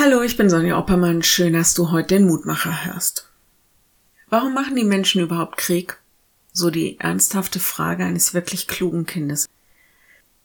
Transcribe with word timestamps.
Hallo, 0.00 0.22
ich 0.22 0.36
bin 0.36 0.48
Sonja 0.48 0.78
Oppermann. 0.78 1.24
Schön, 1.24 1.54
dass 1.54 1.74
du 1.74 1.90
heute 1.90 2.14
den 2.14 2.28
Mutmacher 2.28 2.84
hörst. 2.84 3.28
Warum 4.28 4.54
machen 4.54 4.76
die 4.76 4.84
Menschen 4.84 5.20
überhaupt 5.20 5.56
Krieg? 5.56 5.98
So 6.52 6.70
die 6.70 7.00
ernsthafte 7.00 7.58
Frage 7.58 8.04
eines 8.04 8.32
wirklich 8.32 8.68
klugen 8.68 9.06
Kindes. 9.06 9.48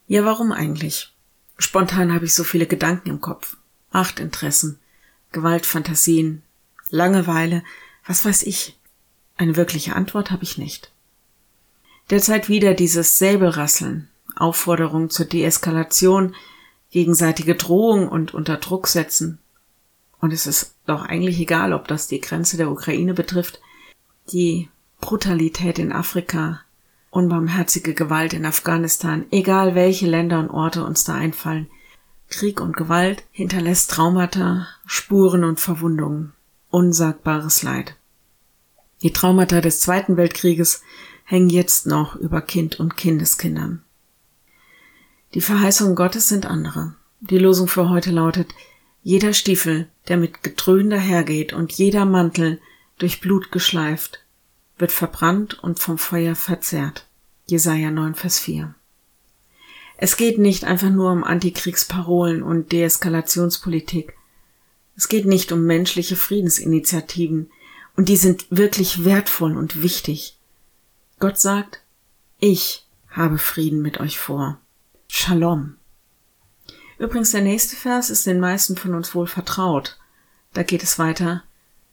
Ja, 0.08 0.24
warum 0.24 0.50
eigentlich? 0.50 1.14
Spontan 1.56 2.12
habe 2.12 2.24
ich 2.24 2.34
so 2.34 2.42
viele 2.42 2.66
Gedanken 2.66 3.10
im 3.10 3.20
Kopf. 3.20 3.56
Machtinteressen, 3.92 4.80
Gewaltfantasien, 5.30 6.42
Langeweile, 6.90 7.62
was 8.04 8.24
weiß 8.24 8.42
ich. 8.42 8.76
Eine 9.36 9.54
wirkliche 9.54 9.94
Antwort 9.94 10.32
habe 10.32 10.42
ich 10.42 10.58
nicht. 10.58 10.90
Derzeit 12.10 12.48
wieder 12.48 12.74
dieses 12.74 13.18
Säbelrasseln, 13.18 14.08
Aufforderung 14.34 15.10
zur 15.10 15.26
Deeskalation, 15.26 16.34
gegenseitige 16.90 17.54
Drohung 17.54 18.08
und 18.08 18.34
unter 18.34 18.56
Druck 18.56 18.88
setzen, 18.88 19.38
und 20.24 20.32
es 20.32 20.46
ist 20.46 20.76
doch 20.86 21.04
eigentlich 21.04 21.38
egal, 21.38 21.74
ob 21.74 21.86
das 21.86 22.08
die 22.08 22.18
Grenze 22.18 22.56
der 22.56 22.70
Ukraine 22.70 23.12
betrifft, 23.12 23.60
die 24.32 24.70
Brutalität 24.98 25.78
in 25.78 25.92
Afrika, 25.92 26.62
unbarmherzige 27.10 27.92
Gewalt 27.92 28.32
in 28.32 28.46
Afghanistan, 28.46 29.26
egal 29.30 29.74
welche 29.74 30.06
Länder 30.06 30.38
und 30.38 30.48
Orte 30.48 30.82
uns 30.82 31.04
da 31.04 31.12
einfallen. 31.12 31.66
Krieg 32.30 32.62
und 32.62 32.74
Gewalt 32.74 33.22
hinterlässt 33.32 33.90
Traumata, 33.90 34.66
Spuren 34.86 35.44
und 35.44 35.60
Verwundungen, 35.60 36.32
unsagbares 36.70 37.62
Leid. 37.62 37.94
Die 39.02 39.12
Traumata 39.12 39.60
des 39.60 39.80
Zweiten 39.80 40.16
Weltkrieges 40.16 40.80
hängen 41.24 41.50
jetzt 41.50 41.86
noch 41.86 42.16
über 42.16 42.40
Kind 42.40 42.80
und 42.80 42.96
Kindeskindern. 42.96 43.82
Die 45.34 45.42
Verheißungen 45.42 45.94
Gottes 45.94 46.30
sind 46.30 46.46
andere. 46.46 46.94
Die 47.20 47.36
Losung 47.36 47.68
für 47.68 47.90
heute 47.90 48.10
lautet, 48.10 48.54
jeder 49.04 49.34
Stiefel, 49.34 49.86
der 50.08 50.16
mit 50.16 50.42
Getrön 50.42 50.88
dahergeht 50.88 51.52
und 51.52 51.72
jeder 51.72 52.06
Mantel 52.06 52.58
durch 52.98 53.20
Blut 53.20 53.52
geschleift, 53.52 54.24
wird 54.78 54.92
verbrannt 54.92 55.62
und 55.62 55.78
vom 55.78 55.98
Feuer 55.98 56.34
verzehrt. 56.34 57.06
Jesaja 57.46 57.90
9, 57.90 58.14
Vers 58.14 58.38
4. 58.40 58.74
Es 59.98 60.16
geht 60.16 60.38
nicht 60.38 60.64
einfach 60.64 60.88
nur 60.88 61.12
um 61.12 61.22
Antikriegsparolen 61.22 62.42
und 62.42 62.72
Deeskalationspolitik. 62.72 64.14
Es 64.96 65.08
geht 65.08 65.26
nicht 65.26 65.52
um 65.52 65.64
menschliche 65.64 66.16
Friedensinitiativen, 66.16 67.50
und 67.96 68.08
die 68.08 68.16
sind 68.16 68.46
wirklich 68.50 69.04
wertvoll 69.04 69.56
und 69.56 69.82
wichtig. 69.82 70.36
Gott 71.20 71.38
sagt, 71.38 71.80
ich 72.40 72.86
habe 73.08 73.38
Frieden 73.38 73.82
mit 73.82 74.00
euch 74.00 74.18
vor. 74.18 74.58
Shalom. 75.08 75.76
Übrigens, 76.98 77.32
der 77.32 77.42
nächste 77.42 77.76
Vers 77.76 78.10
ist 78.10 78.26
den 78.26 78.40
meisten 78.40 78.76
von 78.76 78.94
uns 78.94 79.14
wohl 79.14 79.26
vertraut. 79.26 79.98
Da 80.52 80.62
geht 80.62 80.82
es 80.82 80.98
weiter, 80.98 81.42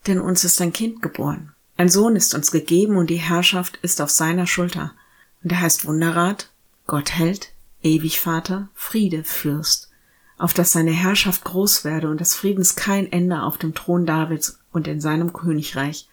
denn 0.06 0.20
uns 0.20 0.44
ist 0.44 0.60
ein 0.60 0.72
Kind 0.72 1.02
geboren. 1.02 1.52
Ein 1.76 1.88
Sohn 1.88 2.16
ist 2.16 2.34
uns 2.34 2.50
gegeben 2.50 2.96
und 2.96 3.10
die 3.10 3.16
Herrschaft 3.16 3.78
ist 3.82 4.00
auf 4.00 4.10
seiner 4.10 4.46
Schulter. 4.46 4.92
Und 5.42 5.52
er 5.52 5.60
heißt 5.60 5.84
Wunderrat, 5.84 6.50
Gott 6.86 7.12
hält, 7.12 7.52
ewig 7.82 8.20
Vater, 8.20 8.68
Friede 8.74 9.24
Fürst, 9.24 9.90
auf 10.38 10.54
dass 10.54 10.72
seine 10.72 10.92
Herrschaft 10.92 11.44
groß 11.44 11.84
werde 11.84 12.08
und 12.08 12.20
des 12.20 12.34
Friedens 12.34 12.76
kein 12.76 13.10
Ende 13.10 13.42
auf 13.42 13.58
dem 13.58 13.74
Thron 13.74 14.06
Davids 14.06 14.60
und 14.70 14.86
in 14.86 15.00
seinem 15.00 15.32
Königreich, 15.32 16.08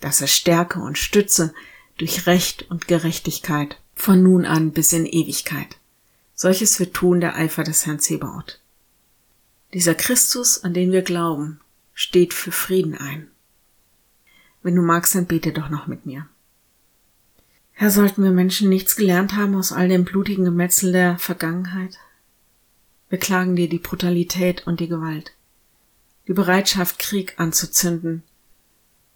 dass 0.00 0.20
er 0.20 0.26
stärke 0.26 0.80
und 0.80 0.98
stütze 0.98 1.54
durch 1.98 2.26
Recht 2.26 2.70
und 2.70 2.88
Gerechtigkeit 2.88 3.78
von 3.94 4.22
nun 4.22 4.44
an 4.46 4.72
bis 4.72 4.92
in 4.92 5.06
Ewigkeit. 5.06 5.76
Solches 6.34 6.78
wird 6.80 6.94
tun 6.94 7.20
der 7.20 7.36
Eifer 7.36 7.64
des 7.64 7.86
Herrn 7.86 8.00
Zebaoth. 8.00 8.60
Dieser 9.74 9.94
Christus, 9.94 10.64
an 10.64 10.74
den 10.74 10.92
wir 10.92 11.02
glauben, 11.02 11.60
steht 11.94 12.34
für 12.34 12.52
Frieden 12.52 12.96
ein. 12.96 13.30
Wenn 14.62 14.76
du 14.76 14.82
magst, 14.82 15.14
dann 15.14 15.26
bete 15.26 15.52
doch 15.52 15.68
noch 15.68 15.86
mit 15.86 16.06
mir. 16.06 16.28
Herr, 17.72 17.90
sollten 17.90 18.22
wir 18.22 18.30
Menschen 18.30 18.68
nichts 18.68 18.96
gelernt 18.96 19.34
haben 19.34 19.56
aus 19.56 19.72
all 19.72 19.88
dem 19.88 20.04
blutigen 20.04 20.44
Gemetzel 20.44 20.92
der 20.92 21.18
Vergangenheit? 21.18 21.98
Wir 23.08 23.18
klagen 23.18 23.56
dir 23.56 23.68
die 23.68 23.78
Brutalität 23.78 24.66
und 24.66 24.80
die 24.80 24.88
Gewalt, 24.88 25.32
die 26.28 26.32
Bereitschaft, 26.32 26.98
Krieg 26.98 27.34
anzuzünden. 27.38 28.22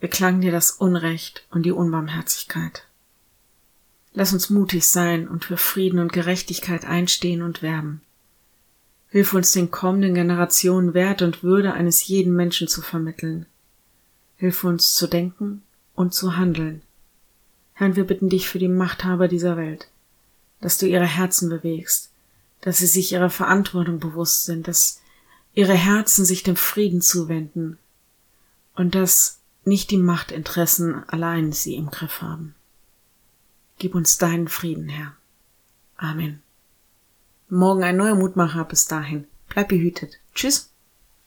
Wir 0.01 0.11
klagen 0.11 0.41
dir 0.41 0.53
das 0.53 0.73
Unrecht 0.73 1.47
und 1.51 1.63
die 1.63 1.73
Unbarmherzigkeit. 1.73 2.87
Lass 4.19 4.33
uns 4.33 4.49
mutig 4.49 4.87
sein 4.89 5.29
und 5.29 5.45
für 5.45 5.59
Frieden 5.59 5.99
und 5.99 6.11
Gerechtigkeit 6.11 6.87
einstehen 6.87 7.43
und 7.43 7.61
werben. 7.61 8.01
Hilf 9.11 9.35
uns 9.35 9.53
den 9.53 9.71
kommenden 9.71 10.15
Generationen 10.15 10.95
Wert 10.95 11.21
und 11.21 11.43
Würde 11.43 11.75
eines 11.75 12.07
jeden 12.07 12.35
Menschen 12.35 12.67
zu 12.67 12.81
vermitteln. 12.81 13.45
Hilf 14.39 14.65
uns 14.65 14.95
zu 14.95 15.07
denken 15.07 15.63
und 15.95 16.15
zu 16.15 16.39
handeln. 16.39 16.81
Herr, 17.75 17.95
wir 17.95 18.05
bitten 18.05 18.31
dich 18.31 18.49
für 18.49 18.59
die 18.59 18.69
Machthaber 18.69 19.29
dieser 19.29 19.59
Welt, 19.59 19.89
dass 20.63 20.79
du 20.79 20.87
ihre 20.87 21.07
Herzen 21.07 21.51
bewegst, 21.51 22.11
dass 22.63 22.79
sie 22.79 22.87
sich 22.87 23.13
ihrer 23.13 23.29
Verantwortung 23.29 24.01
bewusst 24.01 24.47
sind, 24.47 24.67
dass 24.67 25.03
ihre 25.53 25.75
Herzen 25.75 26.25
sich 26.25 26.43
dem 26.43 26.57
Frieden 26.57 27.03
zuwenden 27.03 27.77
und 28.77 28.95
dass 28.95 29.41
nicht 29.67 29.91
die 29.91 29.99
Machtinteressen 29.99 31.07
allein 31.07 31.53
sie 31.53 31.75
im 31.75 31.91
Griff 31.91 32.23
haben. 32.23 32.55
Gib 33.79 33.95
uns 33.95 34.17
deinen 34.17 34.49
Frieden, 34.49 34.89
Herr. 34.89 35.15
Amen. 35.97 36.43
Morgen 37.49 37.85
ein 37.85 37.97
neuer 37.97 38.15
Mutmacher. 38.15 38.65
Bis 38.65 38.87
dahin. 38.87 39.27
Bleib 39.49 39.69
behütet. 39.69 40.19
Tschüss. 40.35 40.71